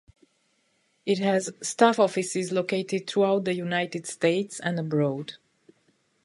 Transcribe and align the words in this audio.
It 1.05 1.19
has 1.19 1.51
staff 1.61 1.99
offices 1.99 2.51
located 2.51 3.05
throughout 3.05 3.45
the 3.45 3.53
United 3.53 4.07
States 4.07 4.59
and 4.59 4.79
abroad. 4.79 5.33